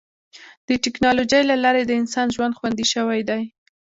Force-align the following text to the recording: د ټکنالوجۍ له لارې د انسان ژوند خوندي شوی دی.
د 0.67 0.69
ټکنالوجۍ 0.83 1.41
له 1.49 1.55
لارې 1.63 1.81
د 1.85 1.91
انسان 2.01 2.27
ژوند 2.35 2.57
خوندي 2.57 2.85
شوی 2.93 3.21
دی. 3.29 3.43